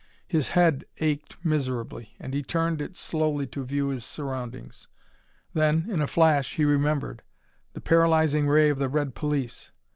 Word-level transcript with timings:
His 0.27 0.49
head 0.49 0.83
ached 0.97 1.37
miserably 1.45 2.15
and 2.19 2.33
he 2.33 2.41
turned 2.41 2.81
it 2.81 2.97
slowly 2.97 3.45
to 3.45 3.63
view 3.63 3.89
his 3.89 4.03
surroundings. 4.03 4.87
Then, 5.53 5.85
in 5.91 6.01
a 6.01 6.07
flash, 6.07 6.55
he 6.55 6.65
remembered. 6.65 7.21
The 7.73 7.81
paralyzing 7.81 8.47
ray 8.47 8.71
of 8.71 8.79
the 8.79 8.89
red 8.89 9.13
police! 9.13 9.71